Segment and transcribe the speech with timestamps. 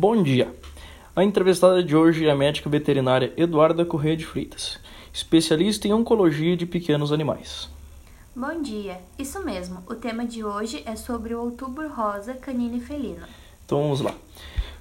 [0.00, 0.54] Bom dia.
[1.16, 4.78] A entrevistada de hoje é a médica veterinária Eduarda Corrêa de Freitas,
[5.12, 7.68] especialista em oncologia de pequenos animais.
[8.32, 9.00] Bom dia.
[9.18, 9.82] Isso mesmo.
[9.88, 13.26] O tema de hoje é sobre o Outubro Rosa Canino e Felino.
[13.66, 14.14] Então vamos lá.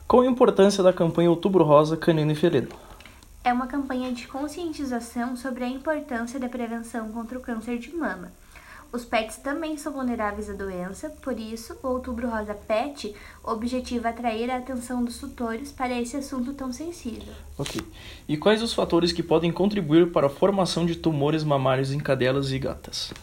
[0.08, 2.70] Qual a importância da campanha Outubro Rosa Canino e Felino?
[3.44, 8.32] É uma campanha de conscientização sobre a importância da prevenção contra o câncer de mama.
[8.92, 13.14] Os pets também são vulneráveis à doença, por isso, o Outubro Rosa Pet
[13.44, 17.34] objetiva atrair a atenção dos tutores para esse assunto tão sensível.
[17.58, 17.82] Ok.
[18.28, 22.52] E quais os fatores que podem contribuir para a formação de tumores mamários em cadelas
[22.52, 23.14] e gatas?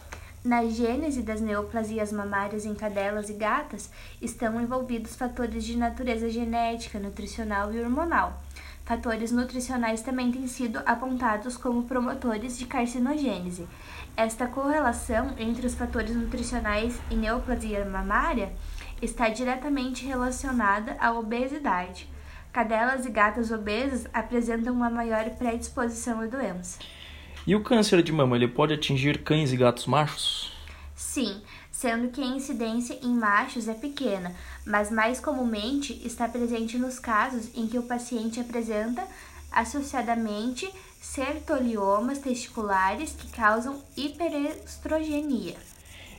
[0.45, 6.99] Na gênese das neoplasias mamárias em cadelas e gatas estão envolvidos fatores de natureza genética,
[6.99, 8.44] nutricional e hormonal.
[8.85, 13.67] Fatores nutricionais também têm sido apontados como promotores de carcinogênese.
[14.15, 18.53] Esta correlação entre os fatores nutricionais e neoplasia mamária
[19.01, 22.09] está diretamente relacionada à obesidade.
[22.53, 26.79] Cadelas e gatas obesas apresentam uma maior predisposição à doença.
[27.47, 30.53] E o câncer de mama, ele pode atingir cães e gatos machos?
[30.95, 31.43] Sim,
[31.75, 37.51] sendo que a incidência em machos é pequena, mas mais comumente está presente nos casos
[37.55, 39.05] em que o paciente apresenta
[39.51, 45.57] associadamente sertoliomas testiculares que causam hiperestrogenia.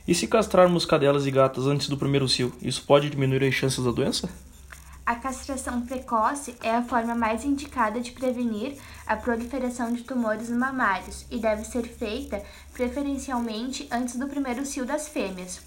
[0.06, 3.82] E se castrarmos cadelas e gatas antes do primeiro cio, isso pode diminuir as chances
[3.82, 4.28] da doença?
[5.06, 8.76] A castração precoce é a forma mais indicada de prevenir
[9.06, 15.06] a proliferação de tumores mamários e deve ser feita preferencialmente antes do primeiro cio das
[15.06, 15.60] fêmeas.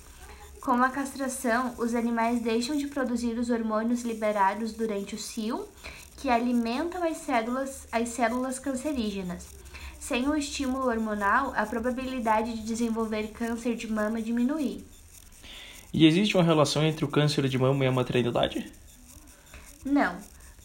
[0.59, 5.65] Com a castração, os animais deixam de produzir os hormônios liberados durante o cio,
[6.17, 9.47] que alimentam as células, as células cancerígenas.
[10.01, 14.83] Sem o estímulo hormonal, a probabilidade de desenvolver câncer de mama diminui.
[15.93, 18.69] E existe uma relação entre o câncer de mama e a maternidade?
[19.85, 20.17] Não,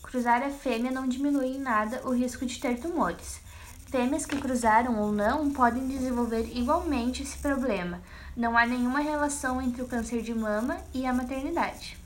[0.02, 3.40] cruzar a fêmea não diminui em nada o risco de ter tumores.
[3.86, 8.00] Fêmeas que cruzaram ou não podem desenvolver igualmente esse problema.
[8.36, 11.96] Não há nenhuma relação entre o câncer de mama e a maternidade.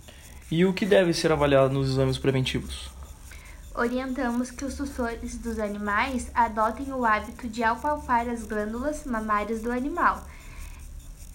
[0.50, 2.90] E o que deve ser avaliado nos exames preventivos?
[3.74, 9.70] Orientamos que os tutores dos animais adotem o hábito de apalpar as glândulas mamárias do
[9.70, 10.26] animal.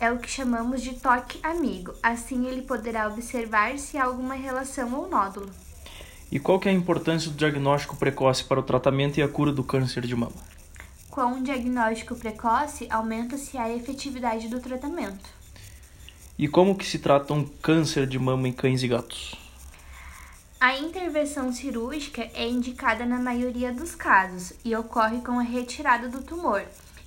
[0.03, 1.94] É o que chamamos de toque amigo.
[2.03, 5.50] Assim ele poderá observar se há alguma relação ou nódulo.
[6.30, 9.53] E qual que é a importância do diagnóstico precoce para o tratamento e a cura
[9.53, 10.36] do câncer de mama?
[11.09, 15.30] Com um diagnóstico precoce, aumenta-se a efetividade do tratamento.
[16.38, 19.36] E como que se trata um câncer de mama em cães e gatos?
[20.59, 26.22] A intervenção cirúrgica é indicada na maioria dos casos e ocorre com a retirada do
[26.22, 26.62] tumor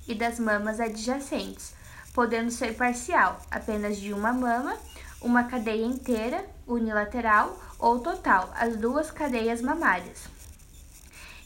[0.07, 1.77] e das mamas adjacentes,
[2.17, 4.75] podendo ser parcial, apenas de uma mama,
[5.21, 10.23] uma cadeia inteira, unilateral ou total, as duas cadeias mamárias.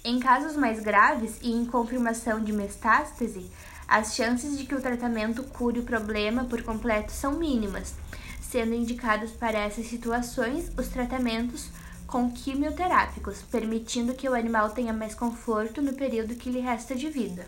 [0.02, 3.52] Em casos mais graves e em confirmação de metástase,
[3.86, 7.94] as chances de que o tratamento cure o problema por completo são mínimas,
[8.42, 11.70] sendo indicados para essas situações os tratamentos
[12.08, 17.10] com quimioterápicos, permitindo que o animal tenha mais conforto no período que lhe resta de
[17.10, 17.46] vida.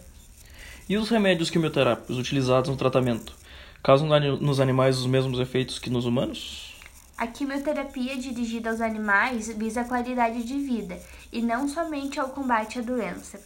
[0.88, 3.34] E os remédios quimioterápicos utilizados no tratamento
[3.82, 4.10] causam
[4.42, 6.74] nos animais os mesmos efeitos que nos humanos?
[7.18, 11.00] A quimioterapia dirigida aos animais visa a qualidade de vida
[11.32, 13.40] e não somente ao combate à doença.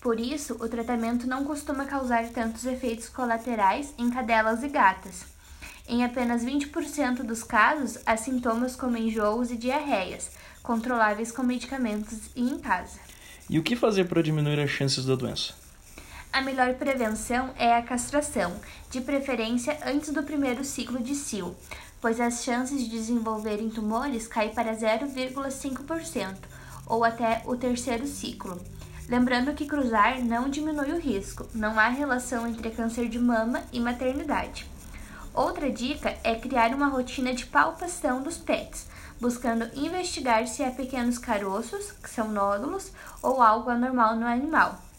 [0.00, 5.26] Por isso, o tratamento não costuma causar tantos efeitos colaterais em cadelas e gatas.
[5.86, 10.30] Em apenas 20% dos casos, há sintomas como enjoos e diarreias,
[10.62, 12.98] controláveis com medicamentos e em casa.
[13.48, 15.52] E o que fazer para diminuir as chances da doença?
[16.32, 18.54] A melhor prevenção é a castração,
[18.88, 21.56] de preferência antes do primeiro ciclo de cio,
[22.00, 26.36] pois as chances de desenvolverem tumores caem para 0,5%
[26.86, 28.60] ou até o terceiro ciclo.
[29.08, 33.80] Lembrando que cruzar não diminui o risco, não há relação entre câncer de mama e
[33.80, 34.70] maternidade.
[35.34, 38.86] Outra dica é criar uma rotina de palpação dos pets,
[39.20, 44.89] buscando investigar se há pequenos caroços, que são nódulos, ou algo anormal no animal.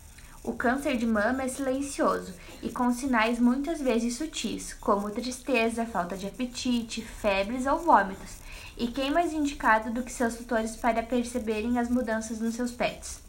[0.43, 2.33] O câncer de mama é silencioso
[2.63, 8.37] e com sinais muitas vezes sutis, como tristeza, falta de apetite, febres ou vômitos.
[8.75, 13.19] E quem mais indicado do que seus tutores para perceberem as mudanças nos seus pets?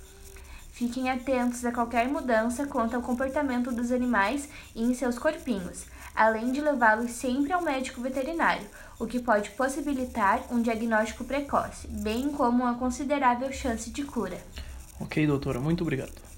[0.73, 5.85] Fiquem atentos a qualquer mudança quanto ao comportamento dos animais e em seus corpinhos,
[6.15, 8.67] além de levá-los sempre ao médico veterinário,
[8.99, 14.41] o que pode possibilitar um diagnóstico precoce, bem como uma considerável chance de cura.
[14.99, 16.32] Ok, doutora, muito obrigado.